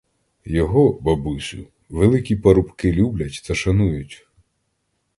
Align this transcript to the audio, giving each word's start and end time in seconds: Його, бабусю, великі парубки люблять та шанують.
Його, 0.45 0.93
бабусю, 1.01 1.67
великі 1.89 2.35
парубки 2.35 2.91
люблять 2.93 3.43
та 3.47 3.55
шанують. 3.55 4.27